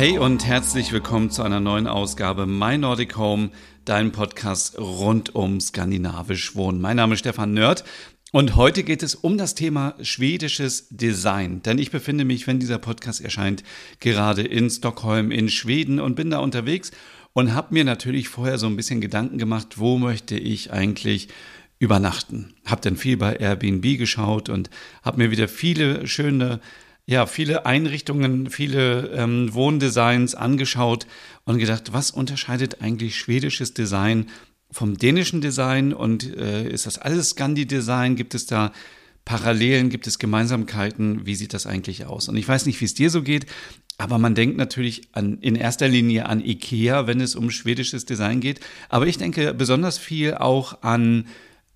Hey 0.00 0.16
und 0.16 0.46
herzlich 0.46 0.92
willkommen 0.92 1.30
zu 1.30 1.42
einer 1.42 1.60
neuen 1.60 1.86
Ausgabe 1.86 2.46
My 2.46 2.78
Nordic 2.78 3.18
Home, 3.18 3.50
dein 3.84 4.12
Podcast 4.12 4.78
rund 4.78 5.34
um 5.34 5.60
skandinavisch 5.60 6.56
Wohnen. 6.56 6.80
Mein 6.80 6.96
Name 6.96 7.12
ist 7.12 7.20
Stefan 7.20 7.52
Nörd 7.52 7.84
und 8.32 8.56
heute 8.56 8.82
geht 8.82 9.02
es 9.02 9.14
um 9.14 9.36
das 9.36 9.54
Thema 9.54 9.94
schwedisches 10.00 10.88
Design. 10.88 11.60
Denn 11.60 11.76
ich 11.76 11.90
befinde 11.90 12.24
mich, 12.24 12.46
wenn 12.46 12.58
dieser 12.58 12.78
Podcast 12.78 13.20
erscheint, 13.20 13.62
gerade 13.98 14.40
in 14.40 14.70
Stockholm 14.70 15.30
in 15.30 15.50
Schweden 15.50 16.00
und 16.00 16.14
bin 16.14 16.30
da 16.30 16.38
unterwegs 16.38 16.92
und 17.34 17.52
habe 17.52 17.74
mir 17.74 17.84
natürlich 17.84 18.30
vorher 18.30 18.56
so 18.56 18.68
ein 18.68 18.76
bisschen 18.76 19.02
Gedanken 19.02 19.36
gemacht, 19.36 19.78
wo 19.78 19.98
möchte 19.98 20.34
ich 20.34 20.72
eigentlich 20.72 21.28
übernachten. 21.78 22.54
Habe 22.64 22.80
dann 22.80 22.96
viel 22.96 23.18
bei 23.18 23.34
Airbnb 23.34 23.98
geschaut 23.98 24.48
und 24.48 24.70
habe 25.02 25.18
mir 25.18 25.30
wieder 25.30 25.46
viele 25.46 26.06
schöne 26.06 26.60
ja, 27.10 27.26
viele 27.26 27.66
Einrichtungen, 27.66 28.50
viele 28.50 29.08
ähm, 29.08 29.52
Wohndesigns 29.52 30.36
angeschaut 30.36 31.08
und 31.44 31.58
gedacht, 31.58 31.92
was 31.92 32.12
unterscheidet 32.12 32.82
eigentlich 32.82 33.18
schwedisches 33.18 33.74
Design 33.74 34.28
vom 34.70 34.96
dänischen 34.96 35.40
Design 35.40 35.92
und 35.92 36.36
äh, 36.36 36.68
ist 36.68 36.86
das 36.86 36.98
alles 36.98 37.30
Scandi-Design? 37.30 38.14
Gibt 38.14 38.36
es 38.36 38.46
da 38.46 38.70
Parallelen? 39.24 39.90
Gibt 39.90 40.06
es 40.06 40.20
Gemeinsamkeiten? 40.20 41.26
Wie 41.26 41.34
sieht 41.34 41.52
das 41.52 41.66
eigentlich 41.66 42.06
aus? 42.06 42.28
Und 42.28 42.36
ich 42.36 42.46
weiß 42.46 42.66
nicht, 42.66 42.80
wie 42.80 42.84
es 42.84 42.94
dir 42.94 43.10
so 43.10 43.22
geht, 43.24 43.46
aber 43.98 44.18
man 44.18 44.36
denkt 44.36 44.56
natürlich 44.56 45.08
an, 45.10 45.38
in 45.40 45.56
erster 45.56 45.88
Linie 45.88 46.26
an 46.26 46.40
IKEA, 46.40 47.08
wenn 47.08 47.20
es 47.20 47.34
um 47.34 47.50
schwedisches 47.50 48.04
Design 48.04 48.38
geht. 48.38 48.60
Aber 48.88 49.08
ich 49.08 49.18
denke 49.18 49.52
besonders 49.52 49.98
viel 49.98 50.34
auch 50.34 50.82
an 50.82 51.26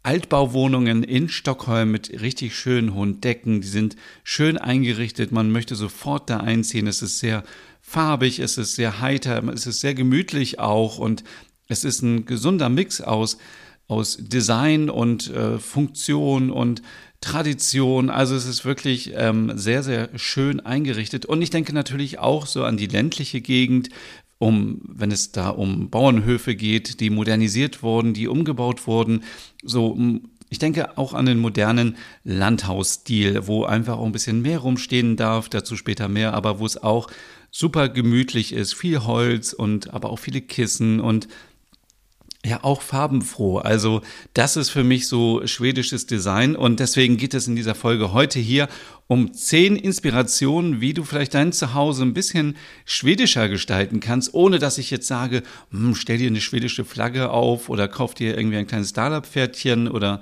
Altbauwohnungen 0.05 1.03
in 1.03 1.29
Stockholm 1.29 1.91
mit 1.91 2.21
richtig 2.21 2.55
schönen 2.55 2.95
hohen 2.95 3.21
Decken. 3.21 3.63
Die 3.63 3.69
sind 3.69 3.97
schön 4.23 4.59
eingerichtet. 4.59 5.33
Man 5.33 5.51
möchte 5.51 5.75
sofort 5.75 6.31
da 6.31 6.39
einziehen. 6.39 6.87
Es 6.87 7.03
ist 7.03 7.19
sehr 7.19 7.43
farbig, 7.81 8.39
es 8.39 8.59
ist 8.59 8.77
sehr 8.77 9.01
heiter, 9.01 9.43
es 9.53 9.67
ist 9.67 9.81
sehr 9.81 9.95
gemütlich 9.95 10.59
auch 10.59 10.99
und 10.99 11.25
es 11.69 11.85
ist 11.85 12.03
ein 12.03 12.27
gesunder 12.27 12.69
Mix 12.69 13.01
aus, 13.01 13.39
aus 13.89 14.19
Design 14.21 14.91
und 14.91 15.31
äh, 15.31 15.59
Funktion 15.59 16.51
und 16.51 16.83
Tradition. 17.23 18.11
Also 18.11 18.37
es 18.37 18.45
ist 18.45 18.67
wirklich 18.67 19.13
ähm, 19.15 19.53
sehr, 19.57 19.83
sehr 19.83 20.11
schön 20.17 20.61
eingerichtet. 20.61 21.25
Und 21.25 21.41
ich 21.41 21.49
denke 21.49 21.73
natürlich 21.73 22.19
auch 22.19 22.47
so 22.47 22.65
an 22.65 22.77
die 22.77 22.87
ländliche 22.87 23.41
Gegend, 23.41 23.89
um, 24.39 24.81
wenn 24.87 25.11
es 25.11 25.33
da 25.33 25.49
um 25.49 25.91
Bauernhöfe 25.91 26.55
geht, 26.55 27.01
die 27.01 27.11
modernisiert 27.11 27.83
wurden, 27.83 28.15
die 28.15 28.29
umgebaut 28.29 28.87
wurden, 28.87 29.23
so 29.63 29.97
ich 30.51 30.59
denke 30.61 30.97
auch 30.99 31.15
an 31.15 31.27
den 31.27 31.41
modernen 31.41 31.97
Landhausstil, 32.23 33.49
wo 33.49 33.65
einfach 33.65 33.99
auch 33.99 34.07
ein 34.07 34.13
bisschen 34.13 34.41
mehr 34.41 34.59
rumstehen 34.59 35.17
darf, 35.17 35.49
dazu 35.49 35.77
später 35.77 36.07
mehr, 36.09 36.33
aber 36.33 36.61
wo 36.61 36.67
es 36.67 36.81
auch 36.81 37.09
super 37.51 37.89
gemütlich 37.89 38.53
ist, 38.53 38.75
viel 38.75 39.05
Holz 39.05 39.53
und 39.53 39.93
aber 39.93 40.11
auch 40.11 40.19
viele 40.19 40.41
Kissen 40.41 41.01
und 41.01 41.27
ja 42.45 42.63
auch 42.63 42.83
farbenfroh. 42.83 43.59
Also 43.59 44.03
das 44.35 44.57
ist 44.57 44.71
für 44.71 44.85
mich 44.85 45.09
so 45.09 45.47
schwedisches 45.47 46.07
Design 46.07 46.57
und 46.57 46.79
deswegen 46.79 47.17
geht 47.17 47.35
es 47.35 47.49
in 47.49 47.57
dieser 47.57 47.75
Folge 47.75 48.13
heute 48.13 48.39
hier 48.39 48.69
um 49.07 49.33
zehn 49.33 49.77
Inspirationen, 49.77 50.81
wie 50.81 50.95
du 50.95 51.05
vielleicht 51.05 51.35
dein 51.35 51.53
Zuhause 51.53 52.03
ein 52.03 52.15
bisschen 52.15 52.57
schwedischer 52.85 53.49
gestalten 53.49 54.01
kannst, 54.01 54.35
ohne 54.35 54.59
dass 54.59 54.79
ich 54.79 54.91
jetzt 54.91 55.07
sage, 55.07 55.43
hm, 55.71 55.95
stell 55.95 56.19
dir 56.19 56.29
eine 56.29 56.41
schwedische 56.41 56.85
Flagge 56.85 57.31
auf 57.31 57.69
oder 57.69 57.89
kauf 57.89 58.15
dir 58.15 58.37
irgendwie 58.37 58.59
ein 58.59 58.67
kleines 58.67 58.91
Startup-Pferdchen 58.91 59.89
oder 59.89 60.21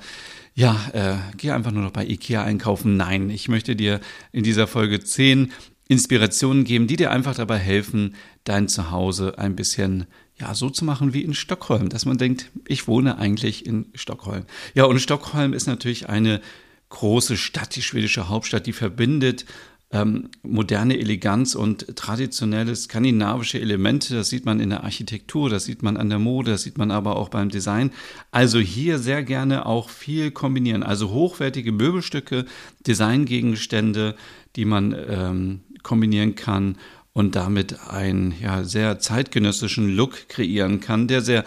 ja, 0.55 0.77
äh, 0.93 1.15
geh 1.39 1.51
einfach 1.51 1.73
nur 1.73 1.83
noch 1.83 1.93
bei 1.93 2.05
Ikea 2.05 2.45
einkaufen. 2.45 2.97
Nein, 2.97 3.31
ich 3.31 3.49
möchte 3.49 3.75
dir 3.75 4.01
in 4.33 4.45
dieser 4.45 4.67
Folge 4.67 5.01
zehn 5.01 5.53
Inspirationen 5.89 6.65
geben, 6.65 6.87
die 6.87 6.97
dir 6.97 7.11
einfach 7.11 7.35
dabei 7.35 7.59
helfen, 7.59 8.15
dein 8.45 8.69
Zuhause 8.69 9.39
ein 9.39 9.57
bisschen 9.57 10.07
ja, 10.39 10.55
so 10.55 10.71
zu 10.71 10.85
machen 10.85 11.13
wie 11.13 11.23
in 11.23 11.35
Stockholm, 11.35 11.89
dass 11.89 12.07
man 12.07 12.19
denkt, 12.19 12.51
ich 12.67 12.89
wohne 12.89 13.19
eigentlich 13.19 13.67
in 13.67 13.87
Stockholm. 13.95 14.45
Ja, 14.75 14.85
und 14.85 14.99
Stockholm 14.99 15.53
ist 15.53 15.67
natürlich 15.67 16.09
eine 16.09 16.41
große 16.89 17.37
Stadt, 17.37 17.77
die 17.77 17.83
schwedische 17.83 18.29
Hauptstadt, 18.29 18.67
die 18.67 18.73
verbindet 18.73 19.47
ähm, 19.93 20.31
moderne 20.43 20.99
Eleganz 20.99 21.55
und 21.55 21.97
traditionelle 21.97 22.75
skandinavische 22.75 23.61
Elemente. 23.61 24.15
Das 24.15 24.31
sieht 24.31 24.47
man 24.47 24.59
in 24.59 24.71
der 24.71 24.85
Architektur, 24.85 25.51
das 25.51 25.65
sieht 25.65 25.83
man 25.83 25.99
an 25.99 26.09
der 26.09 26.19
Mode, 26.19 26.53
das 26.53 26.63
sieht 26.63 26.79
man 26.79 26.91
aber 26.91 27.17
auch 27.17 27.29
beim 27.29 27.51
Design. 27.51 27.91
Also 28.31 28.59
hier 28.59 28.99
sehr 28.99 29.23
gerne 29.23 29.67
auch 29.67 29.91
viel 29.91 30.31
kombinieren. 30.31 30.83
Also 30.83 31.11
hochwertige 31.11 31.73
Möbelstücke, 31.73 32.47
Designgegenstände, 32.87 34.17
die 34.57 34.65
man 34.65 34.97
ähm, 35.09 35.61
kombinieren 35.83 36.35
kann 36.35 36.79
und 37.13 37.37
damit 37.37 37.79
einen 37.89 38.35
ja, 38.41 38.65
sehr 38.65 38.99
zeitgenössischen 38.99 39.89
Look 39.95 40.29
kreieren 40.29 40.81
kann, 40.81 41.09
der 41.09 41.21
sehr 41.21 41.45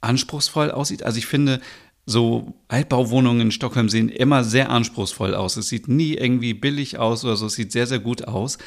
anspruchsvoll 0.00 0.70
aussieht. 0.70 1.02
Also 1.02 1.18
ich 1.18 1.26
finde, 1.26 1.60
so 2.04 2.54
Altbauwohnungen 2.68 3.42
in 3.42 3.50
Stockholm 3.50 3.88
sehen 3.88 4.08
immer 4.08 4.44
sehr 4.44 4.70
anspruchsvoll 4.70 5.34
aus. 5.34 5.56
Es 5.56 5.68
sieht 5.68 5.88
nie 5.88 6.14
irgendwie 6.14 6.54
billig 6.54 6.98
aus 6.98 7.24
oder 7.24 7.36
so, 7.36 7.46
es 7.46 7.54
sieht 7.54 7.72
sehr, 7.72 7.86
sehr 7.86 7.98
gut 7.98 8.26
aus. 8.26 8.58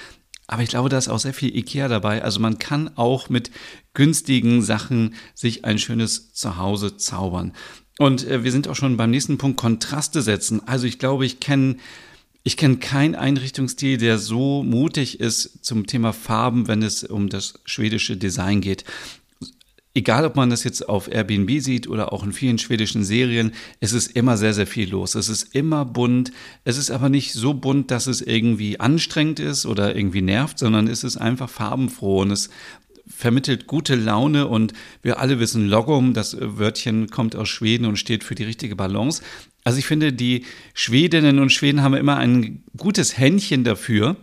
Aber 0.48 0.64
ich 0.64 0.70
glaube, 0.70 0.90
da 0.90 0.98
ist 0.98 1.08
auch 1.08 1.20
sehr 1.20 1.34
viel 1.34 1.56
Ikea 1.56 1.88
dabei. 1.88 2.24
Also 2.24 2.40
man 2.40 2.60
kann 2.60 2.92
auch 2.98 3.30
mit 3.30 3.52
günstigen 3.94 4.62
Sachen 4.62 5.16
sich 5.34 5.64
ein 5.66 5.80
schönes 5.80 6.34
Zuhause 6.34 6.98
zaubern. 6.98 7.54
Und 7.98 8.28
äh, 8.28 8.44
wir 8.44 8.52
sind 8.52 8.68
auch 8.68 8.76
schon 8.76 8.98
beim 8.98 9.12
nächsten 9.12 9.38
Punkt, 9.38 9.58
Kontraste 9.58 10.22
setzen. 10.22 10.62
Also 10.68 10.88
ich 10.88 11.00
glaube, 11.00 11.26
ich 11.26 11.40
kenne 11.40 11.78
ich 12.44 12.58
kenne 12.58 12.78
keinen 12.78 13.16
Einrichtungsstil, 13.16 13.98
der 13.98 14.18
so 14.18 14.64
mutig 14.64 15.20
ist 15.20 15.64
zum 15.64 15.86
Thema 15.86 16.12
Farben, 16.12 16.68
wenn 16.68 16.82
es 16.82 17.04
um 17.04 17.30
das 17.30 17.60
schwedische 17.66 18.18
Design 18.18 18.62
geht. 18.62 18.84
Egal, 19.94 20.26
ob 20.26 20.38
man 20.38 20.50
das 20.50 20.64
jetzt 20.64 20.88
auf 20.88 21.12
Airbnb 21.12 21.62
sieht 21.62 21.86
oder 21.88 22.14
auch 22.14 22.24
in 22.24 22.32
vielen 22.32 22.58
schwedischen 22.58 23.04
Serien, 23.04 23.52
es 23.82 23.92
ist 23.92 24.16
immer 24.16 24.38
sehr, 24.38 24.54
sehr 24.54 24.66
viel 24.66 24.90
los. 24.90 25.16
Es 25.16 25.28
ist 25.28 25.54
immer 25.54 25.84
bunt. 25.84 26.32
Es 26.64 26.78
ist 26.78 26.92
aber 26.92 27.10
nicht 27.10 27.34
so 27.34 27.54
bunt, 27.54 27.92
dass 27.92 28.08
es 28.08 28.22
irgendwie 28.22 28.80
anstrengend 28.80 29.42
ist 29.42 29.66
oder 29.66 29.94
irgendwie 29.94 30.22
nervt, 30.22 30.58
sondern 30.58 30.88
es 30.88 31.04
ist 31.04 31.18
einfach 31.18 31.50
farbenfroh 31.50 32.22
und 32.22 32.32
es 32.32 32.50
vermittelt 33.06 33.68
gute 33.68 33.96
Laune 33.96 34.48
und 34.48 34.74
wir 35.02 35.20
alle 35.20 35.40
wissen, 35.40 35.68
Logum, 35.68 36.14
das 36.14 36.38
Wörtchen 36.40 37.10
kommt 37.10 37.36
aus 37.36 37.50
Schweden 37.50 37.86
und 37.86 37.98
steht 37.98 38.24
für 38.24 38.36
die 38.36 38.46
richtige 38.46 38.78
Balance. 38.78 39.22
Also 39.64 39.80
ich 39.80 39.86
finde, 39.86 40.14
die 40.14 40.46
Schwedinnen 40.74 41.40
und 41.40 41.52
Schweden 41.52 41.84
haben 41.84 41.94
immer 41.94 42.18
ein 42.18 42.64
gutes 42.78 43.18
Händchen 43.18 43.64
dafür, 43.64 44.16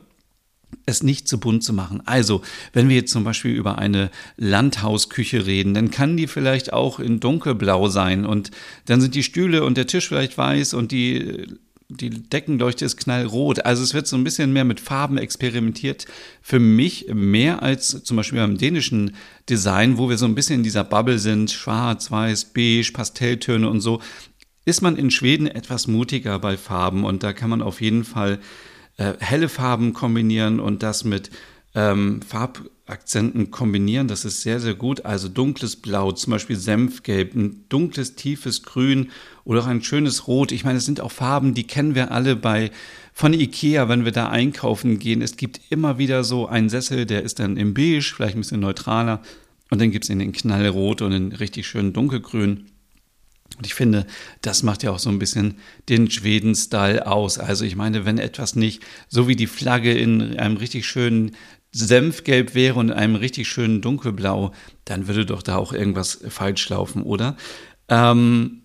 es 0.85 1.03
nicht 1.03 1.29
zu 1.29 1.39
bunt 1.39 1.63
zu 1.63 1.73
machen. 1.73 2.03
Also, 2.07 2.43
wenn 2.73 2.89
wir 2.89 2.97
jetzt 2.97 3.13
zum 3.13 3.25
Beispiel 3.25 3.55
über 3.55 3.79
eine 3.79 4.11
Landhausküche 4.37 5.47
reden, 5.47 5.75
dann 5.75 5.91
kann 5.91 6.17
die 6.17 6.27
vielleicht 6.27 6.73
auch 6.73 6.99
in 6.99 7.21
dunkelblau 7.21 7.89
sein 7.89 8.25
und 8.27 8.51
dann 8.87 9.01
sind 9.01 9.15
die 9.15 9.23
Stühle 9.23 9.65
und 9.65 9.77
der 9.77 9.87
Tisch 9.87 10.09
vielleicht 10.09 10.37
weiß 10.37 10.75
und 10.75 10.93
die 10.93 11.47
die 11.91 12.11
Deckenleuchte 12.11 12.85
ist 12.85 12.99
knallrot. 12.99 13.65
Also 13.65 13.83
es 13.83 13.95
wird 13.95 14.07
so 14.07 14.17
ein 14.17 14.25
bisschen 14.25 14.53
mehr 14.53 14.65
mit 14.65 14.79
Farben 14.79 15.17
experimentiert. 15.17 16.05
Für 16.43 16.59
mich 16.59 17.07
mehr 17.15 17.63
als 17.63 18.05
zum 18.05 18.19
Beispiel 18.19 18.41
beim 18.41 18.59
dänischen 18.59 19.17
Design, 19.49 19.97
wo 19.97 20.11
wir 20.11 20.19
so 20.19 20.27
ein 20.27 20.35
bisschen 20.35 20.57
in 20.57 20.63
dieser 20.63 20.85
Bubble 20.85 21.19
sind, 21.19 21.51
schwarz, 21.51 22.11
weiß, 22.11 22.53
beige, 22.53 22.93
Pastelltöne 22.93 23.71
und 23.71 23.81
so 23.81 24.03
ist 24.69 24.83
man 24.83 24.97
in 24.97 25.11
Schweden 25.11 25.47
etwas 25.47 25.87
mutiger 25.87 26.39
bei 26.39 26.59
Farben 26.59 27.05
und 27.05 27.23
da 27.23 27.33
kann 27.33 27.49
man 27.49 27.63
auf 27.63 27.81
jeden 27.81 28.05
Fall 28.05 28.39
äh, 28.99 29.15
helle 29.19 29.49
Farben 29.49 29.95
kombinieren 29.95 30.61
und 30.61 30.83
das 30.83 31.05
mit 31.05 31.31
ähm, 31.75 32.21
Farbakzenten 32.21 33.51
kombinieren. 33.51 34.09
Das 34.09 34.27
ist 34.27 34.43
sehr, 34.43 34.61
sehr 34.61 34.75
gut. 34.75 35.07
Also 35.07 35.29
dunkles 35.29 35.77
Blau, 35.77 36.13
zum 36.13 36.33
Beispiel 36.33 36.57
Senfgelb, 36.57 37.35
ein 37.35 37.65
dunkles, 37.71 38.15
tiefes 38.15 38.63
Grün 38.63 39.11
oder 39.45 39.63
auch 39.63 39.67
ein 39.67 39.83
schönes 39.83 40.27
Rot. 40.29 40.53
Ich 40.53 40.65
meine, 40.65 40.79
es 40.79 40.85
sind 40.85 41.01
auch 41.01 41.13
Farben, 41.13 41.55
die 41.55 41.67
kennen 41.67 41.95
wir 41.95 42.13
alle 42.13 42.37
bei 42.37 42.71
von 43.15 43.33
Ikea, 43.33 43.89
wenn 43.89 44.05
wir 44.05 44.13
da 44.13 44.29
einkaufen 44.29 44.99
gehen. 44.99 45.23
Es 45.23 45.37
gibt 45.37 45.61
immer 45.71 45.97
wieder 45.97 46.25
so 46.25 46.47
einen 46.47 46.69
Sessel, 46.69 47.07
der 47.07 47.23
ist 47.23 47.39
dann 47.39 47.57
im 47.57 47.73
Beige, 47.73 48.13
vielleicht 48.15 48.37
ein 48.37 48.41
bisschen 48.41 48.61
neutraler. 48.61 49.23
Und 49.71 49.81
dann 49.81 49.91
gibt 49.91 50.05
es 50.05 50.11
in 50.11 50.19
den 50.19 50.33
Knallrot 50.33 51.01
und 51.01 51.13
in 51.13 51.33
richtig 51.33 51.67
schönen 51.67 51.95
Dunkelgrün. 51.95 52.67
Und 53.59 53.67
ich 53.67 53.75
finde, 53.75 54.07
das 54.41 54.63
macht 54.63 54.85
ja 54.85 54.93
auch 54.93 55.01
so 55.01 55.11
ein 55.11 55.19
bisschen 55.19 55.57
den 55.89 56.11
Schweden-Style 56.11 57.07
aus. 57.07 57.39
Also 57.39 57.65
ich 57.65 57.77
meine, 57.77 58.05
wenn 58.05 58.19
etwas 58.19 58.55
nicht 58.55 58.83
so 59.09 59.29
wie 59.29 59.37
die 59.37 59.49
Flagge 59.49 59.93
in 59.93 60.39
einem 60.39 60.57
richtig 60.57 60.87
schönen 60.87 61.33
Senfgelb 61.73 62.55
wäre 62.55 62.79
und 62.79 62.89
in 62.89 62.95
einem 62.95 63.17
richtig 63.17 63.49
schönen 63.49 63.83
Dunkelblau, 63.83 64.53
dann 64.85 65.09
würde 65.09 65.27
doch 65.27 65.43
da 65.43 65.57
auch 65.57 65.73
irgendwas 65.73 66.21
falsch 66.29 66.69
laufen, 66.69 67.03
oder? 67.03 67.37
Ähm, 67.89 68.63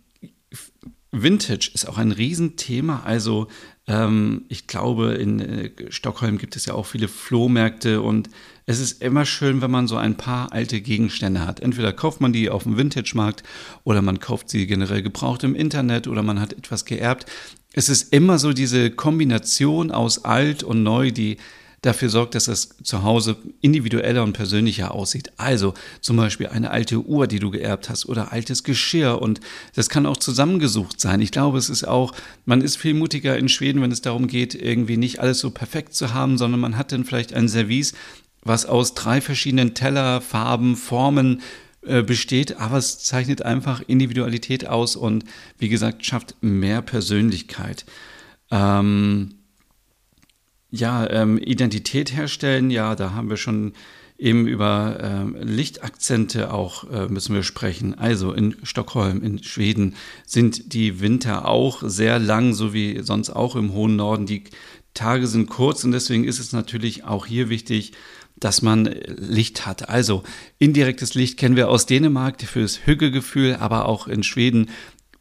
Vintage 1.11 1.71
ist 1.73 1.87
auch 1.87 1.97
ein 1.97 2.11
Riesenthema. 2.11 3.01
Also 3.03 3.47
ähm, 3.87 4.45
ich 4.49 4.67
glaube, 4.67 5.13
in 5.13 5.39
äh, 5.39 5.71
Stockholm 5.89 6.37
gibt 6.37 6.55
es 6.55 6.65
ja 6.65 6.73
auch 6.73 6.85
viele 6.85 7.07
Flohmärkte 7.07 8.01
und 8.01 8.29
es 8.65 8.79
ist 8.79 9.01
immer 9.01 9.25
schön, 9.25 9.61
wenn 9.61 9.71
man 9.71 9.87
so 9.87 9.97
ein 9.97 10.15
paar 10.15 10.53
alte 10.53 10.79
Gegenstände 10.81 11.45
hat. 11.45 11.59
Entweder 11.59 11.91
kauft 11.91 12.21
man 12.21 12.33
die 12.33 12.49
auf 12.49 12.63
dem 12.63 12.77
Vintage-Markt 12.77 13.43
oder 13.83 14.01
man 14.01 14.19
kauft 14.19 14.49
sie 14.49 14.67
generell 14.67 15.01
gebraucht 15.01 15.43
im 15.43 15.55
Internet 15.55 16.07
oder 16.07 16.23
man 16.23 16.39
hat 16.39 16.53
etwas 16.53 16.85
geerbt. 16.85 17.25
Es 17.73 17.89
ist 17.89 18.13
immer 18.13 18.39
so 18.39 18.53
diese 18.53 18.91
Kombination 18.91 19.91
aus 19.91 20.23
alt 20.23 20.63
und 20.63 20.83
neu, 20.83 21.11
die 21.11 21.37
dafür 21.83 22.09
sorgt, 22.09 22.33
dass 22.35 22.45
das 22.45 22.69
zu 22.83 23.03
Hause 23.03 23.35
individueller 23.61 24.23
und 24.23 24.33
persönlicher 24.33 24.93
aussieht. 24.93 25.31
Also 25.37 25.73
zum 26.01 26.17
Beispiel 26.17 26.47
eine 26.47 26.71
alte 26.71 27.05
Uhr, 27.05 27.27
die 27.27 27.39
du 27.39 27.51
geerbt 27.51 27.89
hast 27.89 28.05
oder 28.05 28.31
altes 28.31 28.63
Geschirr 28.63 29.21
und 29.21 29.41
das 29.75 29.89
kann 29.89 30.05
auch 30.05 30.17
zusammengesucht 30.17 30.99
sein. 30.99 31.21
Ich 31.21 31.31
glaube, 31.31 31.57
es 31.57 31.69
ist 31.69 31.85
auch, 31.85 32.13
man 32.45 32.61
ist 32.61 32.77
viel 32.77 32.93
mutiger 32.93 33.37
in 33.37 33.49
Schweden, 33.49 33.81
wenn 33.81 33.91
es 33.91 34.01
darum 34.01 34.27
geht, 34.27 34.55
irgendwie 34.55 34.97
nicht 34.97 35.19
alles 35.19 35.39
so 35.39 35.51
perfekt 35.51 35.93
zu 35.93 36.13
haben, 36.13 36.37
sondern 36.37 36.61
man 36.61 36.77
hat 36.77 36.91
dann 36.91 37.03
vielleicht 37.03 37.33
ein 37.33 37.49
Service, 37.49 37.93
was 38.43 38.65
aus 38.65 38.93
drei 38.93 39.21
verschiedenen 39.21 39.73
Teller, 39.73 40.21
Farben, 40.21 40.75
Formen 40.75 41.41
äh, 41.81 42.03
besteht, 42.03 42.57
aber 42.57 42.77
es 42.77 42.99
zeichnet 42.99 43.41
einfach 43.41 43.81
Individualität 43.87 44.67
aus 44.67 44.95
und 44.95 45.25
wie 45.57 45.69
gesagt 45.69 46.05
schafft 46.05 46.35
mehr 46.41 46.81
Persönlichkeit. 46.81 47.85
Ähm, 48.51 49.35
ja, 50.69 51.09
ähm, 51.09 51.37
Identität 51.37 52.13
herstellen, 52.13 52.69
ja, 52.71 52.95
da 52.95 53.11
haben 53.11 53.29
wir 53.29 53.37
schon 53.37 53.73
eben 54.17 54.47
über 54.47 54.97
ähm, 55.01 55.35
Lichtakzente 55.41 56.53
auch 56.53 56.89
äh, 56.89 57.07
müssen 57.07 57.35
wir 57.35 57.43
sprechen. 57.43 57.97
Also 57.97 58.31
in 58.31 58.55
Stockholm, 58.63 59.21
in 59.21 59.43
Schweden 59.43 59.95
sind 60.25 60.73
die 60.73 61.01
Winter 61.01 61.47
auch 61.47 61.83
sehr 61.85 62.19
lang, 62.19 62.53
so 62.53 62.73
wie 62.73 63.01
sonst 63.03 63.31
auch 63.31 63.55
im 63.55 63.73
hohen 63.73 63.95
Norden. 63.95 64.25
Die 64.25 64.45
Tage 64.93 65.27
sind 65.27 65.49
kurz 65.49 65.83
und 65.83 65.91
deswegen 65.91 66.23
ist 66.23 66.39
es 66.39 66.53
natürlich 66.53 67.03
auch 67.03 67.25
hier 67.25 67.49
wichtig, 67.49 67.93
dass 68.35 68.61
man 68.61 68.85
Licht 69.07 69.65
hat. 69.65 69.89
Also 69.89 70.23
indirektes 70.59 71.13
Licht 71.13 71.37
kennen 71.37 71.55
wir 71.55 71.69
aus 71.69 71.85
Dänemark 71.85 72.41
fürs 72.41 72.85
Hügelgefühl, 72.85 73.55
aber 73.55 73.87
auch 73.87 74.07
in 74.07 74.23
Schweden 74.23 74.69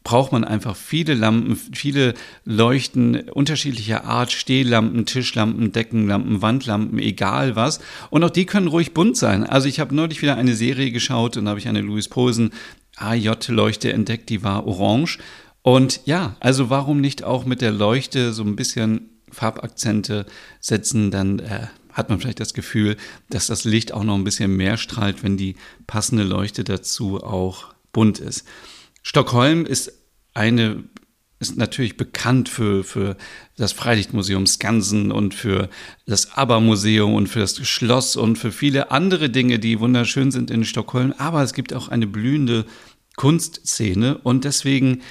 braucht 0.03 0.31
man 0.31 0.43
einfach 0.43 0.75
viele 0.75 1.13
Lampen, 1.13 1.55
viele 1.55 2.13
Leuchten 2.43 3.29
unterschiedlicher 3.29 4.03
Art, 4.03 4.31
Stehlampen, 4.31 5.05
Tischlampen, 5.05 5.71
Deckenlampen, 5.71 6.41
Wandlampen, 6.41 6.99
egal 6.99 7.55
was. 7.55 7.79
Und 8.09 8.23
auch 8.23 8.29
die 8.29 8.45
können 8.45 8.67
ruhig 8.67 8.93
bunt 8.93 9.15
sein. 9.17 9.45
Also 9.45 9.67
ich 9.67 9.79
habe 9.79 9.95
neulich 9.95 10.21
wieder 10.21 10.35
eine 10.35 10.55
Serie 10.55 10.91
geschaut 10.91 11.37
und 11.37 11.47
habe 11.47 11.59
ich 11.59 11.67
eine 11.67 11.81
Louis 11.81 12.09
Posen 12.09 12.51
AJ-Leuchte 12.97 13.93
entdeckt, 13.93 14.29
die 14.29 14.43
war 14.43 14.67
orange. 14.67 15.19
Und 15.61 16.01
ja, 16.05 16.35
also 16.41 16.69
warum 16.69 16.99
nicht 16.99 17.23
auch 17.23 17.45
mit 17.45 17.61
der 17.61 17.71
Leuchte 17.71 18.33
so 18.33 18.43
ein 18.43 18.57
bisschen 18.57 19.09
Farbakzente 19.31 20.25
setzen, 20.59 21.09
dann 21.09 21.39
äh, 21.39 21.67
hat 21.93 22.09
man 22.09 22.19
vielleicht 22.19 22.39
das 22.39 22.53
Gefühl, 22.53 22.97
dass 23.29 23.47
das 23.47 23.63
Licht 23.63 23.93
auch 23.93 24.03
noch 24.03 24.15
ein 24.15 24.23
bisschen 24.23 24.55
mehr 24.55 24.77
strahlt, 24.77 25.23
wenn 25.23 25.37
die 25.37 25.55
passende 25.87 26.23
Leuchte 26.23 26.63
dazu 26.63 27.23
auch 27.23 27.73
bunt 27.91 28.19
ist. 28.19 28.45
Stockholm 29.03 29.65
ist 29.65 29.93
eine 30.33 30.83
ist 31.39 31.57
natürlich 31.57 31.97
bekannt 31.97 32.47
für, 32.47 32.85
für 32.85 33.17
das 33.57 33.73
Freilichtmuseum 33.73 34.47
Skansen 34.47 35.11
und 35.11 35.33
für 35.33 35.69
das 36.05 36.37
ABBA-Museum 36.37 37.13
und 37.13 37.27
für 37.27 37.39
das 37.39 37.57
Schloss 37.67 38.15
und 38.15 38.37
für 38.37 38.51
viele 38.51 38.91
andere 38.91 39.29
Dinge, 39.29 39.59
die 39.59 39.81
wunderschön 39.81 40.31
sind 40.31 40.49
in 40.49 40.63
Stockholm. 40.63 41.13
Aber 41.17 41.43
es 41.43 41.53
gibt 41.53 41.73
auch 41.73 41.89
eine 41.89 42.07
blühende 42.07 42.65
Kunstszene 43.17 44.17
und 44.19 44.45
deswegen 44.45 45.01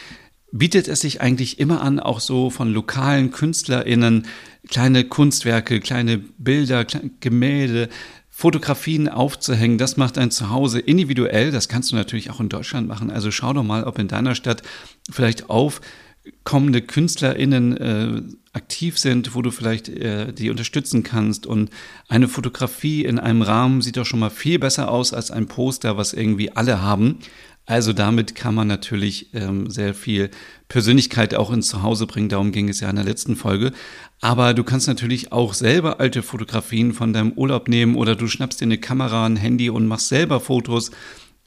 bietet 0.53 0.87
es 0.87 1.01
sich 1.01 1.21
eigentlich 1.21 1.59
immer 1.59 1.83
an, 1.83 1.99
auch 1.99 2.21
so 2.21 2.51
von 2.51 2.73
lokalen 2.73 3.31
KünstlerInnen 3.33 4.27
kleine 4.69 5.05
Kunstwerke, 5.05 5.81
kleine 5.81 6.19
Bilder, 6.19 6.87
Gemälde 7.21 7.89
Fotografien 8.35 9.09
aufzuhängen, 9.09 9.77
das 9.77 9.99
macht 9.99 10.17
ein 10.17 10.31
Zuhause 10.31 10.81
individuell. 10.81 11.53
Das 11.53 11.69
kannst 11.69 11.93
du 11.93 11.97
natürlich 11.97 12.31
auch 12.31 12.41
in 12.41 12.49
Deutschland 12.49 12.89
machen. 12.89 13.11
Also 13.11 13.31
schau 13.31 13.53
doch 13.53 13.63
mal, 13.63 13.85
ob 13.85 13.99
in 13.99 14.09
deiner 14.09 14.35
Stadt 14.35 14.63
vielleicht 15.11 15.51
aufkommende 15.51 16.81
KünstlerInnen 16.81 17.77
äh, 17.77 18.23
aktiv 18.55 18.99
sind, 18.99 19.35
wo 19.35 19.43
du 19.43 19.51
vielleicht 19.51 19.91
äh, 19.91 20.33
die 20.33 20.49
unterstützen 20.49 21.03
kannst. 21.03 21.47
Und 21.47 21.71
eine 22.09 22.27
Fotografie 22.27 23.05
in 23.05 23.19
einem 23.19 23.43
Rahmen 23.43 23.83
sieht 23.83 23.99
doch 23.99 24.07
schon 24.07 24.21
mal 24.21 24.31
viel 24.31 24.59
besser 24.59 24.91
aus 24.91 25.13
als 25.13 25.31
ein 25.31 25.47
Poster, 25.47 25.99
was 25.99 26.15
irgendwie 26.15 26.51
alle 26.51 26.81
haben. 26.81 27.19
Also 27.65 27.93
damit 27.93 28.35
kann 28.35 28.55
man 28.55 28.67
natürlich 28.67 29.33
ähm, 29.35 29.71
sehr 29.71 29.95
viel 29.95 30.31
Persönlichkeit 30.69 31.35
auch 31.35 31.53
ins 31.53 31.69
Zuhause 31.69 32.07
bringen. 32.07 32.29
Darum 32.29 32.51
ging 32.51 32.69
es 32.69 32.81
ja 32.81 32.91
in 32.91 32.97
der 32.97 33.05
letzten 33.05 33.37
Folge. 33.37 33.73
Aber 34.21 34.53
du 34.53 34.65
kannst 34.65 34.89
natürlich 34.89 35.33
auch 35.33 35.55
selber 35.55 36.01
alte 36.01 36.23
Fotografien 36.23 36.93
von 36.93 37.13
deinem 37.13 37.33
Urlaub 37.33 37.69
nehmen 37.69 37.95
oder 37.95 38.17
du 38.17 38.27
schnappst 38.27 38.61
dir 38.61 38.65
eine 38.65 38.79
Kamera, 38.79 39.27
ein 39.27 39.37
Handy 39.37 39.71
und 39.71 39.87
machst 39.87 40.09
selber 40.09 40.41
Fotos, 40.41 40.91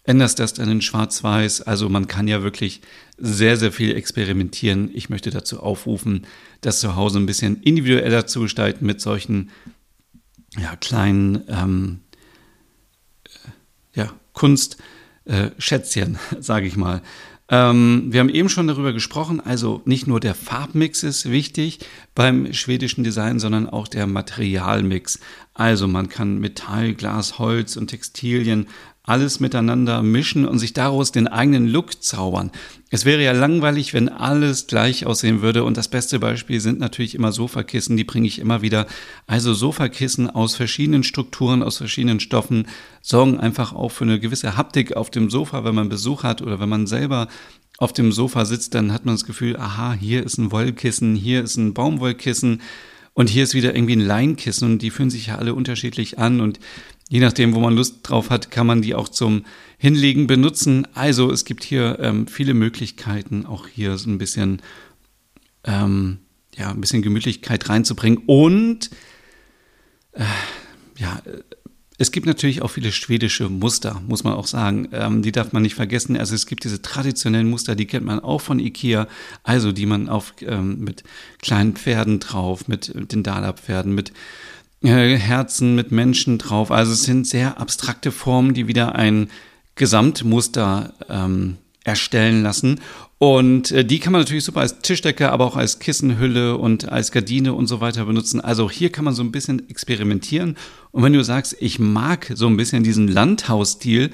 änderst 0.04 0.40
das 0.40 0.54
dann 0.54 0.72
in 0.72 0.82
Schwarz-Weiß. 0.82 1.64
Also 1.64 1.90
man 1.90 2.08
kann 2.08 2.28
ja 2.30 2.44
wirklich 2.44 2.82
sehr, 3.18 3.58
sehr 3.58 3.74
viel 3.74 3.96
experimentieren. 3.96 4.92
Ich 4.94 5.10
möchte 5.10 5.32
dazu 5.32 5.60
aufrufen, 5.60 6.28
das 6.62 6.80
zu 6.80 6.96
Hause 6.96 7.20
ein 7.20 7.26
bisschen 7.26 7.62
individueller 7.62 8.26
zu 8.26 8.42
gestalten 8.42 8.86
mit 8.86 9.02
solchen 9.02 9.50
ja, 10.58 10.78
kleinen 10.78 11.44
ähm, 11.50 12.00
ja, 13.94 14.14
Kunst- 14.32 14.78
äh, 15.26 15.50
Schätzchen, 15.58 16.18
sage 16.40 16.68
ich 16.68 16.78
mal. 16.78 17.02
Ähm, 17.48 18.08
wir 18.10 18.22
haben 18.22 18.30
eben 18.30 18.50
schon 18.50 18.68
darüber 18.68 18.92
gesprochen, 18.92 19.40
also 19.40 19.82
nicht 19.86 20.08
nur 20.08 20.20
der 20.20 20.34
Farbmix 20.34 21.04
ist 21.04 21.30
wichtig 21.30 21.80
beim 22.16 22.52
schwedischen 22.54 23.04
Design, 23.04 23.38
sondern 23.40 23.70
auch 23.70 23.88
der 23.88 24.08
Materialmix. 24.08 25.20
Also 25.54 25.88
man 25.88 26.10
kann 26.10 26.40
Metall, 26.40 26.96
Glas, 26.96 27.38
Holz 27.38 27.78
und 27.78 27.88
Textilien 27.88 28.68
alles 29.06 29.40
miteinander 29.40 30.02
mischen 30.02 30.48
und 30.48 30.60
sich 30.60 30.74
daraus 30.74 31.12
den 31.12 31.28
eigenen 31.28 31.68
Look 31.68 32.02
zaubern. 32.02 32.52
Es 32.90 33.06
wäre 33.06 33.24
ja 33.24 33.34
langweilig, 33.34 33.94
wenn 33.94 34.10
alles 34.10 34.68
gleich 34.68 35.06
aussehen 35.06 35.42
würde 35.42 35.64
und 35.64 35.78
das 35.78 35.88
beste 35.88 36.20
Beispiel 36.20 36.60
sind 36.60 36.80
natürlich 36.80 37.16
immer 37.16 37.32
Sofakissen, 37.32 37.98
die 37.98 38.04
bringe 38.04 38.28
ich 38.28 38.40
immer 38.40 38.62
wieder. 38.62 38.88
Also 39.28 39.54
Sofakissen 39.54 40.30
aus 40.30 40.56
verschiedenen 40.56 41.04
Strukturen, 41.04 41.62
aus 41.62 41.78
verschiedenen 41.78 42.20
Stoffen 42.20 42.68
sorgen 43.02 43.40
einfach 43.40 43.74
auch 43.74 43.90
für 43.90 44.06
eine 44.06 44.20
gewisse 44.20 44.58
Haptik 44.58 44.96
auf 44.96 45.12
dem 45.12 45.30
Sofa, 45.30 45.64
wenn 45.64 45.76
man 45.76 45.90
Besuch 45.90 46.24
hat 46.24 46.42
oder 46.42 46.60
wenn 46.60 46.70
man 46.70 46.88
selber 46.88 47.28
auf 47.78 47.94
dem 47.94 48.12
Sofa 48.12 48.46
sitzt, 48.46 48.74
dann 48.74 48.94
hat 48.94 49.06
man 49.06 49.16
das 49.16 49.26
Gefühl, 49.26 49.58
aha, 49.58 49.94
hier 49.94 50.24
ist 50.24 50.38
ein 50.38 50.52
Wollkissen, 50.52 51.16
hier 51.16 51.44
ist 51.44 51.58
ein 51.58 51.74
Baumwollkissen 51.74 52.62
und 53.16 53.30
hier 53.30 53.44
ist 53.44 53.56
wieder 53.56 53.76
irgendwie 53.76 53.96
ein 53.96 54.06
Leinkissen 54.06 54.74
und 54.74 54.82
die 54.84 54.92
fühlen 54.92 55.10
sich 55.10 55.28
ja 55.28 55.38
alle 55.38 55.56
unterschiedlich 55.56 56.20
an 56.20 56.40
und 56.40 56.60
Je 57.08 57.20
nachdem, 57.20 57.54
wo 57.54 57.60
man 57.60 57.76
Lust 57.76 58.00
drauf 58.02 58.32
hat, 58.32 58.50
kann 58.50 58.66
man 58.66 58.82
die 58.82 58.96
auch 58.96 59.10
zum 59.10 59.46
Hinlegen 59.78 60.26
benutzen. 60.26 60.88
Also 60.96 61.32
es 61.32 61.46
gibt 61.46 61.64
hier 61.64 62.00
ähm, 62.02 62.26
viele 62.26 62.56
Möglichkeiten, 62.56 63.46
auch 63.46 63.68
hier 63.68 63.98
so 63.98 64.10
ein 64.10 64.18
bisschen, 64.18 64.62
ähm, 65.66 66.18
ja, 66.56 66.72
ein 66.72 66.82
bisschen 66.82 67.04
Gemütlichkeit 67.04 67.70
reinzubringen. 67.70 68.24
Und 68.26 68.90
äh, 70.14 70.24
ja, 70.98 71.22
es 71.98 72.12
gibt 72.12 72.26
natürlich 72.26 72.62
auch 72.62 72.70
viele 72.70 72.92
schwedische 72.92 73.50
Muster, 73.50 74.02
muss 74.08 74.24
man 74.24 74.34
auch 74.34 74.48
sagen. 74.48 74.90
Ähm, 74.92 75.22
die 75.22 75.32
darf 75.32 75.54
man 75.54 75.64
nicht 75.64 75.76
vergessen. 75.76 76.18
Also 76.18 76.36
es 76.36 76.46
gibt 76.46 76.64
diese 76.64 76.82
traditionellen 76.82 77.50
Muster, 77.50 77.76
die 77.76 77.86
kennt 77.86 78.06
man 78.06 78.20
auch 78.20 78.42
von 78.42 78.60
Ikea, 78.60 79.08
also 79.44 79.72
die 79.72 79.86
man 79.86 80.10
auf 80.10 80.34
ähm, 80.42 80.80
mit 80.80 81.04
kleinen 81.42 81.74
Pferden 81.74 82.20
drauf, 82.20 82.68
mit 82.68 82.92
den 83.12 83.24
Dala-Pferden, 83.24 83.96
mit 83.96 84.12
äh, 84.84 85.18
Herzen 85.18 85.76
mit 85.76 85.92
Menschen 85.92 86.38
drauf. 86.38 86.70
Also 86.70 86.92
es 86.92 87.04
sind 87.04 87.28
sehr 87.28 87.60
abstrakte 87.60 88.12
Formen, 88.12 88.54
die 88.54 88.68
wieder 88.68 88.96
ein 88.96 89.30
Gesamtmuster 89.76 90.94
ähm, 91.10 91.58
erstellen 91.86 92.44
lassen. 92.44 92.82
Und 93.18 93.72
äh, 93.72 93.86
die 93.86 94.00
kann 94.00 94.12
man 94.12 94.22
natürlich 94.22 94.44
super 94.44 94.60
als 94.60 94.80
Tischdecke, 94.80 95.32
aber 95.32 95.46
auch 95.46 95.56
als 95.56 95.80
Kissenhülle 95.80 96.58
und 96.58 96.90
als 96.90 97.12
Gardine 97.12 97.54
und 97.54 97.68
so 97.68 97.80
weiter 97.80 98.06
benutzen. 98.06 98.42
Also 98.42 98.70
hier 98.70 98.92
kann 98.92 99.06
man 99.06 99.14
so 99.14 99.24
ein 99.24 99.32
bisschen 99.32 99.70
experimentieren. 99.70 100.58
Und 100.92 101.04
wenn 101.04 101.14
du 101.14 101.24
sagst, 101.24 101.56
ich 101.60 101.80
mag 101.80 102.32
so 102.36 102.48
ein 102.48 102.58
bisschen 102.58 102.84
diesen 102.84 103.08
Landhausstil, 103.08 104.10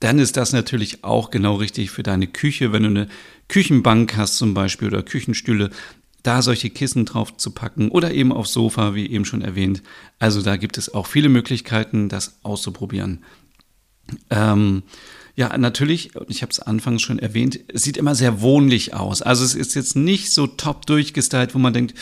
dann 0.00 0.18
ist 0.18 0.36
das 0.36 0.52
natürlich 0.52 1.04
auch 1.04 1.30
genau 1.30 1.54
richtig 1.54 1.90
für 1.90 2.02
deine 2.02 2.26
Küche. 2.26 2.72
Wenn 2.72 2.82
du 2.82 2.88
eine 2.88 3.08
Küchenbank 3.48 4.16
hast 4.16 4.36
zum 4.36 4.52
Beispiel 4.52 4.88
oder 4.88 5.02
Küchenstühle, 5.02 5.70
da 6.24 6.42
solche 6.42 6.70
Kissen 6.70 7.04
drauf 7.04 7.36
zu 7.36 7.52
packen 7.52 7.88
oder 7.88 8.12
eben 8.12 8.32
aufs 8.32 8.52
Sofa, 8.52 8.94
wie 8.94 9.10
eben 9.10 9.24
schon 9.24 9.42
erwähnt. 9.42 9.82
Also 10.18 10.42
da 10.42 10.56
gibt 10.56 10.76
es 10.76 10.92
auch 10.92 11.06
viele 11.06 11.28
Möglichkeiten, 11.28 12.08
das 12.08 12.38
auszuprobieren. 12.42 13.20
Ähm, 14.30 14.82
ja, 15.34 15.56
natürlich, 15.56 16.10
ich 16.28 16.42
habe 16.42 16.50
es 16.50 16.60
anfangs 16.60 17.02
schon 17.02 17.18
erwähnt, 17.18 17.58
es 17.68 17.82
sieht 17.82 17.96
immer 17.96 18.14
sehr 18.14 18.42
wohnlich 18.42 18.94
aus. 18.94 19.22
Also 19.22 19.44
es 19.44 19.54
ist 19.54 19.74
jetzt 19.74 19.96
nicht 19.96 20.32
so 20.32 20.46
top 20.46 20.84
durchgestylt, 20.86 21.54
wo 21.54 21.58
man 21.58 21.72
denkt, 21.72 21.94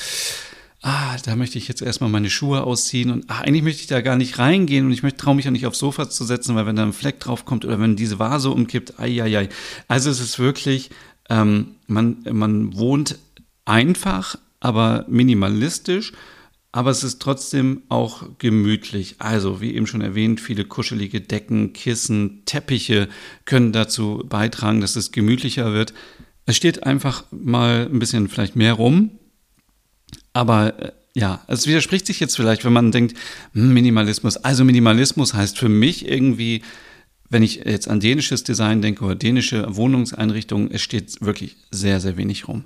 ah, 0.83 1.17
da 1.25 1.37
möchte 1.37 1.59
ich 1.59 1.69
jetzt 1.69 1.83
erstmal 1.83 2.11
meine 2.11 2.31
Schuhe 2.31 2.65
ausziehen 2.65 3.11
und 3.11 3.25
ach, 3.29 3.43
eigentlich 3.43 3.63
möchte 3.63 3.83
ich 3.83 3.87
da 3.87 4.01
gar 4.01 4.17
nicht 4.17 4.39
reingehen 4.39 4.87
und 4.87 4.93
ich 4.93 5.03
möchte 5.03 5.19
traue 5.19 5.35
mich 5.35 5.47
auch 5.47 5.53
nicht 5.53 5.67
aufs 5.67 5.79
Sofa 5.79 6.09
zu 6.09 6.25
setzen, 6.25 6.57
weil 6.57 6.67
wenn 6.67 6.77
da 6.77 6.83
ein 6.83 6.93
Fleck 6.93 7.21
drauf 7.21 7.45
kommt 7.45 7.65
oder 7.65 7.79
wenn 7.79 7.97
diese 7.97 8.19
Vase 8.19 8.51
umkippt, 8.51 8.99
ai, 8.99 9.23
ai, 9.23 9.39
ai. 9.39 9.49
Also 9.89 10.11
es 10.11 10.21
ist 10.21 10.39
wirklich, 10.39 10.91
ähm, 11.29 11.77
man, 11.87 12.25
man 12.33 12.77
wohnt 12.77 13.19
einfach, 13.65 14.37
aber 14.59 15.05
minimalistisch 15.09 16.13
aber 16.73 16.91
es 16.91 17.03
ist 17.03 17.21
trotzdem 17.21 17.83
auch 17.89 18.23
gemütlich. 18.39 19.17
Also, 19.19 19.61
wie 19.61 19.75
eben 19.75 19.87
schon 19.87 20.03
erwähnt, 20.03 20.41
viele 20.41 20.65
kuschelige 20.65 21.21
Decken, 21.21 21.73
Kissen, 21.73 22.43
Teppiche 22.45 23.09
können 23.45 23.73
dazu 23.73 24.25
beitragen, 24.29 24.81
dass 24.81 24.97
es 24.97 25.11
gemütlicher 25.11 25.73
wird. 25.73 25.93
Es 26.47 26.57
steht 26.57 26.85
einfach 26.85 27.25
mal 27.31 27.89
ein 27.93 27.99
bisschen 27.99 28.29
vielleicht 28.29 28.55
mehr 28.57 28.75
rum, 28.75 29.11
aber 30.33 30.79
äh, 30.81 30.93
ja, 31.15 31.43
es 31.49 31.67
widerspricht 31.67 32.07
sich 32.07 32.21
jetzt 32.21 32.37
vielleicht, 32.37 32.65
wenn 32.65 32.73
man 32.73 32.93
denkt, 32.93 33.17
hm, 33.53 33.75
Minimalismus. 33.75 34.37
Also 34.37 34.65
Minimalismus 34.65 35.35
heißt 35.35 35.59
für 35.59 35.69
mich 35.69 36.09
irgendwie 36.09 36.63
wenn 37.31 37.45
ich 37.45 37.63
jetzt 37.65 37.89
an 37.89 38.01
dänisches 38.01 38.43
Design 38.43 38.83
denke 38.83 39.05
oder 39.05 39.15
dänische 39.15 39.65
Wohnungseinrichtungen, 39.77 40.71
es 40.73 40.83
steht 40.83 41.21
wirklich 41.21 41.57
sehr, 41.71 42.01
sehr 42.01 42.17
wenig 42.17 42.49
rum. 42.49 42.65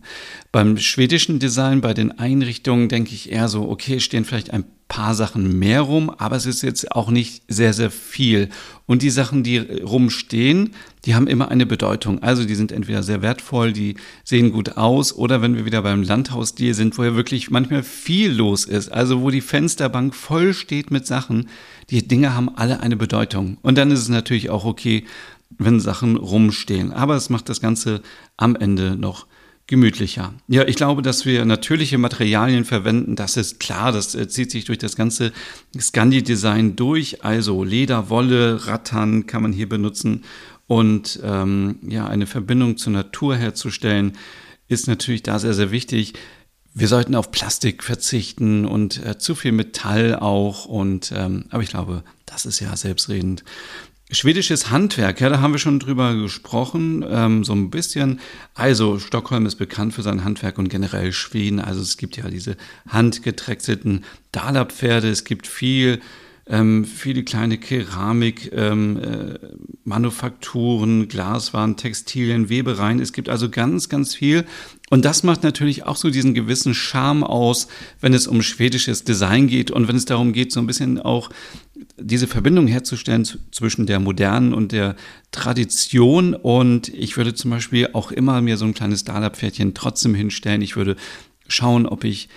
Beim 0.50 0.78
schwedischen 0.78 1.38
Design, 1.38 1.82
bei 1.82 1.94
den 1.94 2.18
Einrichtungen 2.18 2.88
denke 2.88 3.14
ich 3.14 3.30
eher 3.30 3.48
so, 3.48 3.68
okay, 3.68 4.00
stehen 4.00 4.24
vielleicht 4.24 4.50
ein 4.50 4.64
paar 4.88 5.14
Sachen 5.14 5.58
mehr 5.58 5.80
rum, 5.80 6.10
aber 6.10 6.36
es 6.36 6.46
ist 6.46 6.62
jetzt 6.62 6.92
auch 6.92 7.10
nicht 7.10 7.42
sehr, 7.48 7.72
sehr 7.72 7.90
viel. 7.90 8.50
Und 8.86 9.02
die 9.02 9.10
Sachen, 9.10 9.42
die 9.42 9.58
rumstehen, 9.58 10.70
die 11.04 11.14
haben 11.14 11.26
immer 11.26 11.50
eine 11.50 11.66
Bedeutung. 11.66 12.22
Also 12.22 12.44
die 12.44 12.54
sind 12.54 12.70
entweder 12.70 13.02
sehr 13.02 13.22
wertvoll, 13.22 13.72
die 13.72 13.96
sehen 14.24 14.52
gut 14.52 14.76
aus, 14.76 15.14
oder 15.14 15.40
wenn 15.40 15.56
wir 15.56 15.64
wieder 15.64 15.82
beim 15.82 16.02
Landhausstil 16.02 16.74
sind, 16.74 16.98
wo 16.98 17.04
ja 17.04 17.16
wirklich 17.16 17.50
manchmal 17.50 17.82
viel 17.82 18.30
los 18.30 18.66
ist, 18.66 18.90
also 18.90 19.22
wo 19.22 19.30
die 19.30 19.40
Fensterbank 19.40 20.14
voll 20.14 20.52
steht 20.52 20.90
mit 20.90 21.06
Sachen, 21.06 21.48
die 21.90 22.06
Dinge 22.06 22.34
haben 22.34 22.54
alle 22.54 22.80
eine 22.80 22.96
Bedeutung. 22.96 23.58
Und 23.62 23.78
dann 23.78 23.90
ist 23.90 24.00
es 24.00 24.08
natürlich 24.08 24.50
auch 24.50 24.64
okay, 24.64 25.04
wenn 25.58 25.80
Sachen 25.80 26.16
rumstehen. 26.16 26.92
Aber 26.92 27.16
es 27.16 27.30
macht 27.30 27.48
das 27.48 27.60
Ganze 27.60 28.02
am 28.36 28.54
Ende 28.56 28.96
noch 28.96 29.26
gemütlicher. 29.66 30.34
Ja, 30.46 30.66
ich 30.66 30.76
glaube, 30.76 31.00
dass 31.00 31.24
wir 31.24 31.44
natürliche 31.44 31.96
Materialien 31.96 32.64
verwenden, 32.64 33.16
das 33.16 33.36
ist 33.36 33.60
klar, 33.60 33.92
das 33.92 34.14
äh, 34.14 34.28
zieht 34.28 34.50
sich 34.50 34.66
durch 34.66 34.78
das 34.78 34.94
ganze 34.94 35.32
Scandi-Design 35.78 36.76
durch. 36.76 37.24
Also 37.24 37.64
Leder, 37.64 38.10
Wolle, 38.10 38.66
Rattan 38.66 39.26
kann 39.26 39.42
man 39.42 39.52
hier 39.52 39.68
benutzen 39.68 40.24
und 40.66 41.20
ähm, 41.22 41.78
ja, 41.86 42.06
eine 42.06 42.26
Verbindung 42.26 42.76
zur 42.76 42.92
Natur 42.92 43.36
herzustellen, 43.36 44.12
ist 44.68 44.86
natürlich 44.88 45.22
da 45.22 45.38
sehr, 45.38 45.54
sehr 45.54 45.70
wichtig. 45.70 46.14
Wir 46.74 46.88
sollten 46.88 47.14
auf 47.14 47.30
Plastik 47.30 47.84
verzichten 47.84 48.64
und 48.64 49.04
äh, 49.04 49.18
zu 49.18 49.34
viel 49.34 49.52
Metall 49.52 50.16
auch 50.16 50.64
und 50.66 51.12
ähm, 51.14 51.44
aber 51.50 51.62
ich 51.62 51.68
glaube, 51.68 52.02
das 52.26 52.46
ist 52.46 52.60
ja 52.60 52.74
selbstredend. 52.76 53.44
Schwedisches 54.10 54.70
Handwerk, 54.70 55.20
ja, 55.20 55.30
da 55.30 55.40
haben 55.40 55.52
wir 55.52 55.58
schon 55.58 55.80
drüber 55.80 56.14
gesprochen, 56.14 57.04
ähm, 57.08 57.42
so 57.42 57.54
ein 57.54 57.70
bisschen. 57.70 58.20
Also, 58.54 58.98
Stockholm 58.98 59.46
ist 59.46 59.56
bekannt 59.56 59.94
für 59.94 60.02
sein 60.02 60.24
Handwerk 60.24 60.58
und 60.58 60.68
generell 60.68 61.12
Schweden. 61.12 61.58
Also, 61.58 61.80
es 61.80 61.96
gibt 61.96 62.16
ja 62.16 62.28
diese 62.28 62.56
handgeträchselten 62.86 64.04
Dalapferde, 64.30 65.08
es 65.08 65.24
gibt 65.24 65.46
viel 65.46 66.00
ähm, 66.46 66.84
viele 66.84 67.24
kleine 67.24 67.58
Keramik, 67.58 68.52
ähm, 68.52 68.98
äh, 68.98 69.38
Glaswaren, 71.08 71.76
Textilien, 71.76 72.48
Webereien. 72.48 73.00
Es 73.00 73.12
gibt 73.12 73.28
also 73.28 73.48
ganz, 73.48 73.88
ganz 73.88 74.14
viel. 74.14 74.44
Und 74.90 75.04
das 75.04 75.22
macht 75.22 75.42
natürlich 75.42 75.84
auch 75.84 75.96
so 75.96 76.10
diesen 76.10 76.34
gewissen 76.34 76.74
Charme 76.74 77.24
aus, 77.24 77.68
wenn 78.00 78.12
es 78.12 78.26
um 78.26 78.42
schwedisches 78.42 79.04
Design 79.04 79.46
geht 79.46 79.70
und 79.70 79.88
wenn 79.88 79.96
es 79.96 80.04
darum 80.04 80.32
geht, 80.32 80.52
so 80.52 80.60
ein 80.60 80.66
bisschen 80.66 81.00
auch 81.00 81.30
diese 81.96 82.26
Verbindung 82.26 82.66
herzustellen 82.66 83.26
zwischen 83.50 83.86
der 83.86 83.98
modernen 83.98 84.52
und 84.52 84.72
der 84.72 84.94
Tradition. 85.30 86.34
Und 86.34 86.88
ich 86.88 87.16
würde 87.16 87.34
zum 87.34 87.50
Beispiel 87.50 87.88
auch 87.94 88.12
immer 88.12 88.42
mir 88.42 88.58
so 88.58 88.66
ein 88.66 88.74
kleines 88.74 89.04
Dalapferdchen 89.04 89.72
trotzdem 89.72 90.14
hinstellen. 90.14 90.60
Ich 90.60 90.76
würde 90.76 90.96
schauen, 91.48 91.86
ob 91.86 92.04
ich 92.04 92.28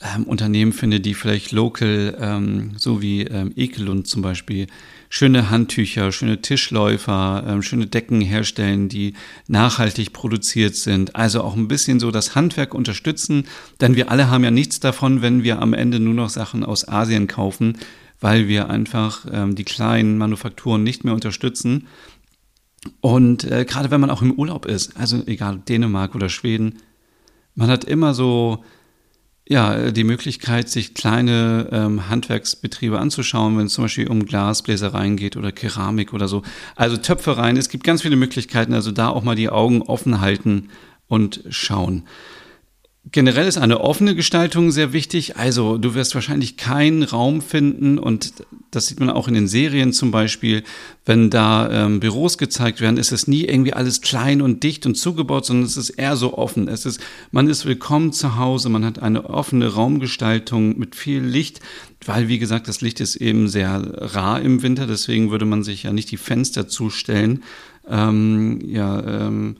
ähm, 0.00 0.24
Unternehmen 0.24 0.72
finde, 0.72 1.00
die 1.00 1.14
vielleicht 1.14 1.50
local, 1.50 2.16
ähm, 2.20 2.72
so 2.76 3.02
wie 3.02 3.22
ähm, 3.22 3.52
Ekelund 3.56 4.06
zum 4.06 4.22
Beispiel, 4.22 4.68
schöne 5.08 5.50
Handtücher, 5.50 6.12
schöne 6.12 6.42
Tischläufer, 6.42 7.44
ähm, 7.46 7.62
schöne 7.62 7.86
Decken 7.86 8.20
herstellen, 8.20 8.88
die 8.88 9.14
nachhaltig 9.46 10.12
produziert 10.12 10.76
sind. 10.76 11.16
Also 11.16 11.42
auch 11.42 11.56
ein 11.56 11.68
bisschen 11.68 12.00
so 12.00 12.10
das 12.10 12.34
Handwerk 12.34 12.74
unterstützen, 12.74 13.44
denn 13.80 13.96
wir 13.96 14.10
alle 14.10 14.30
haben 14.30 14.44
ja 14.44 14.50
nichts 14.50 14.80
davon, 14.80 15.22
wenn 15.22 15.42
wir 15.42 15.60
am 15.60 15.72
Ende 15.72 16.00
nur 16.00 16.14
noch 16.14 16.28
Sachen 16.30 16.64
aus 16.64 16.86
Asien 16.86 17.26
kaufen, 17.26 17.78
weil 18.20 18.48
wir 18.48 18.68
einfach 18.68 19.26
ähm, 19.32 19.54
die 19.54 19.64
kleinen 19.64 20.18
Manufakturen 20.18 20.82
nicht 20.82 21.04
mehr 21.04 21.14
unterstützen. 21.14 21.86
Und 23.00 23.44
äh, 23.44 23.64
gerade 23.64 23.90
wenn 23.90 24.00
man 24.00 24.10
auch 24.10 24.22
im 24.22 24.32
Urlaub 24.32 24.66
ist, 24.66 24.96
also 24.96 25.22
egal 25.26 25.60
Dänemark 25.68 26.14
oder 26.14 26.28
Schweden, 26.28 26.78
man 27.54 27.70
hat 27.70 27.84
immer 27.84 28.14
so 28.14 28.64
ja, 29.50 29.90
die 29.90 30.04
Möglichkeit, 30.04 30.68
sich 30.68 30.92
kleine 30.92 31.68
ähm, 31.72 32.10
Handwerksbetriebe 32.10 32.98
anzuschauen, 32.98 33.56
wenn 33.56 33.66
es 33.66 33.72
zum 33.72 33.84
Beispiel 33.84 34.06
um 34.06 34.26
Glasbläsereien 34.26 35.16
geht 35.16 35.38
oder 35.38 35.52
Keramik 35.52 36.12
oder 36.12 36.28
so. 36.28 36.42
Also 36.76 36.98
Töpfereien, 36.98 37.56
es 37.56 37.70
gibt 37.70 37.82
ganz 37.82 38.02
viele 38.02 38.16
Möglichkeiten, 38.16 38.74
also 38.74 38.92
da 38.92 39.08
auch 39.08 39.22
mal 39.22 39.36
die 39.36 39.48
Augen 39.48 39.80
offen 39.80 40.20
halten 40.20 40.68
und 41.08 41.42
schauen. 41.48 42.02
Generell 43.10 43.46
ist 43.46 43.56
eine 43.56 43.80
offene 43.80 44.14
Gestaltung 44.14 44.70
sehr 44.70 44.92
wichtig. 44.92 45.36
Also 45.36 45.78
du 45.78 45.94
wirst 45.94 46.14
wahrscheinlich 46.14 46.56
keinen 46.56 47.02
Raum 47.02 47.40
finden 47.40 47.98
und 47.98 48.32
das 48.70 48.86
sieht 48.88 49.00
man 49.00 49.08
auch 49.08 49.28
in 49.28 49.34
den 49.34 49.48
Serien 49.48 49.92
zum 49.92 50.10
Beispiel, 50.10 50.62
wenn 51.06 51.30
da 51.30 51.70
ähm, 51.70 52.00
Büros 52.00 52.36
gezeigt 52.36 52.82
werden, 52.82 52.98
ist 52.98 53.12
es 53.12 53.26
nie 53.26 53.44
irgendwie 53.44 53.72
alles 53.72 54.02
klein 54.02 54.42
und 54.42 54.62
dicht 54.62 54.84
und 54.84 54.96
zugebaut, 54.96 55.46
sondern 55.46 55.64
es 55.64 55.78
ist 55.78 55.90
eher 55.90 56.16
so 56.16 56.36
offen. 56.36 56.68
Es 56.68 56.84
ist, 56.84 57.00
man 57.30 57.48
ist 57.48 57.64
willkommen 57.64 58.12
zu 58.12 58.36
Hause, 58.36 58.68
man 58.68 58.84
hat 58.84 58.98
eine 58.98 59.30
offene 59.30 59.68
Raumgestaltung 59.68 60.78
mit 60.78 60.94
viel 60.94 61.22
Licht, 61.22 61.60
weil 62.04 62.28
wie 62.28 62.38
gesagt, 62.38 62.68
das 62.68 62.82
Licht 62.82 63.00
ist 63.00 63.16
eben 63.16 63.48
sehr 63.48 63.80
rar 64.14 64.42
im 64.42 64.62
Winter, 64.62 64.86
deswegen 64.86 65.30
würde 65.30 65.46
man 65.46 65.62
sich 65.62 65.84
ja 65.84 65.92
nicht 65.92 66.10
die 66.10 66.18
Fenster 66.18 66.68
zustellen. 66.68 67.42
Ähm, 67.88 68.60
ja, 68.66 69.26
ähm, 69.26 69.56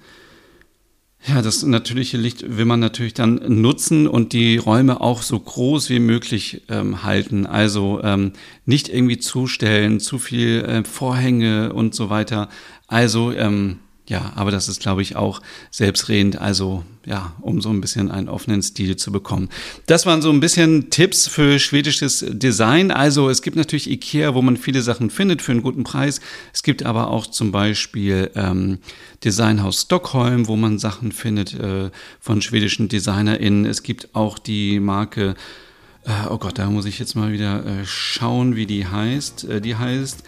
ja, 1.28 1.42
das 1.42 1.62
natürliche 1.62 2.16
Licht 2.16 2.56
will 2.56 2.64
man 2.64 2.80
natürlich 2.80 3.14
dann 3.14 3.40
nutzen 3.60 4.06
und 4.06 4.32
die 4.32 4.56
Räume 4.56 5.00
auch 5.00 5.22
so 5.22 5.38
groß 5.38 5.90
wie 5.90 5.98
möglich 5.98 6.62
ähm, 6.68 7.02
halten. 7.02 7.46
Also 7.46 8.00
ähm, 8.02 8.32
nicht 8.64 8.88
irgendwie 8.88 9.18
zustellen, 9.18 10.00
zu 10.00 10.18
viel 10.18 10.64
äh, 10.64 10.84
Vorhänge 10.84 11.72
und 11.72 11.94
so 11.94 12.08
weiter. 12.08 12.48
Also 12.86 13.32
ähm, 13.32 13.78
ja, 14.08 14.32
aber 14.36 14.50
das 14.50 14.68
ist, 14.68 14.80
glaube 14.80 15.02
ich, 15.02 15.16
auch 15.16 15.42
selbstredend, 15.70 16.40
also 16.40 16.82
ja, 17.04 17.34
um 17.42 17.60
so 17.60 17.68
ein 17.68 17.82
bisschen 17.82 18.10
einen 18.10 18.30
offenen 18.30 18.62
Stil 18.62 18.96
zu 18.96 19.12
bekommen. 19.12 19.50
Das 19.84 20.06
waren 20.06 20.22
so 20.22 20.30
ein 20.30 20.40
bisschen 20.40 20.88
Tipps 20.88 21.28
für 21.28 21.58
schwedisches 21.58 22.24
Design. 22.26 22.90
Also 22.90 23.28
es 23.28 23.42
gibt 23.42 23.56
natürlich 23.56 23.90
Ikea, 23.90 24.34
wo 24.34 24.40
man 24.40 24.56
viele 24.56 24.80
Sachen 24.80 25.10
findet 25.10 25.42
für 25.42 25.52
einen 25.52 25.62
guten 25.62 25.84
Preis. 25.84 26.20
Es 26.54 26.62
gibt 26.62 26.84
aber 26.84 27.08
auch 27.10 27.26
zum 27.26 27.52
Beispiel 27.52 28.30
ähm, 28.34 28.78
Designhaus 29.24 29.82
Stockholm, 29.82 30.48
wo 30.48 30.56
man 30.56 30.78
Sachen 30.78 31.12
findet 31.12 31.52
äh, 31.52 31.90
von 32.18 32.40
schwedischen 32.40 32.88
DesignerInnen. 32.88 33.66
Es 33.66 33.82
gibt 33.82 34.14
auch 34.14 34.38
die 34.38 34.80
Marke 34.80 35.34
äh, 36.04 36.28
oh 36.30 36.38
Gott, 36.38 36.58
da 36.58 36.70
muss 36.70 36.86
ich 36.86 36.98
jetzt 36.98 37.14
mal 37.14 37.32
wieder 37.32 37.66
äh, 37.66 37.84
schauen, 37.84 38.56
wie 38.56 38.64
die 38.64 38.86
heißt. 38.86 39.44
Äh, 39.44 39.60
die 39.60 39.76
heißt 39.76 40.24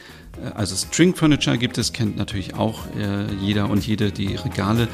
also 0.55 0.75
String 0.75 1.15
Furniture 1.15 1.59
gibt 1.59 1.79
es, 1.79 1.93
kennt 1.93 2.17
natürlich 2.17 2.55
auch 2.55 2.81
äh, 2.97 3.33
jeder 3.41 3.69
und 3.69 3.87
jede 3.87 4.11
die 4.11 4.37
Regale. 4.37 4.89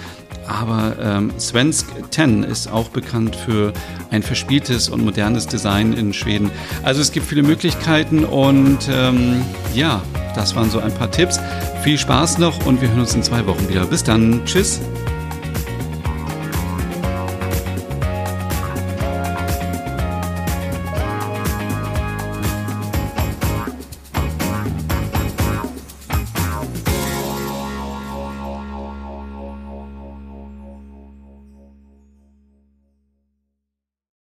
Aber 0.47 0.97
ähm, 1.01 1.33
Svensk 1.39 1.87
10 2.11 2.43
ist 2.45 2.71
auch 2.71 2.89
bekannt 2.89 3.37
für 3.37 3.73
ein 4.11 4.23
verspieltes 4.23 4.89
und 4.89 5.05
modernes 5.05 5.47
Design 5.47 5.93
in 5.93 6.13
Schweden. 6.13 6.51
Also 6.83 7.01
es 7.01 7.13
gibt 7.13 7.27
viele 7.27 7.43
Möglichkeiten 7.43 8.25
und 8.25 8.79
ähm, 8.91 9.43
ja, 9.75 10.03
das 10.35 10.55
waren 10.55 10.71
so 10.71 10.79
ein 10.81 10.95
paar 10.95 11.11
Tipps. 11.11 11.41
Viel 11.83 11.99
Spaß 11.99 12.39
noch 12.39 12.67
und 12.67 12.81
wir 12.81 12.89
hören 12.89 13.01
uns 13.01 13.15
in 13.15 13.23
zwei 13.23 13.47
Wochen 13.47 13.69
wieder. 13.69 13.87
Bis 13.87 14.05
dann. 14.05 14.45
Tschüss. 14.45 14.81